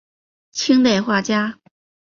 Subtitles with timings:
[0.51, 1.59] 清代画家。